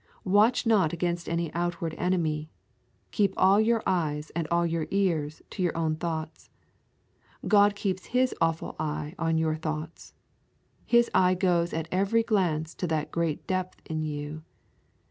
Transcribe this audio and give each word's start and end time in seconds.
Watch 0.25 0.65
not 0.65 0.93
against 0.93 1.29
any 1.29 1.53
outward 1.53 1.93
enemy, 1.93 2.49
keep 3.11 3.35
all 3.37 3.61
your 3.61 3.83
eyes 3.85 4.31
and 4.35 4.47
all 4.49 4.65
your 4.65 4.87
ears 4.89 5.43
to 5.51 5.61
your 5.61 5.77
own 5.77 5.95
thoughts. 5.95 6.49
God 7.47 7.75
keeps 7.75 8.07
His 8.07 8.33
awful 8.41 8.75
eye 8.79 9.13
on 9.19 9.37
your 9.37 9.53
thoughts. 9.55 10.15
His 10.87 11.11
eye 11.13 11.35
goes 11.35 11.71
at 11.71 11.87
every 11.91 12.23
glance 12.23 12.73
to 12.77 12.87
that 12.87 13.11
great 13.11 13.45
depth 13.45 13.79
in 13.85 14.01
you. 14.01 14.41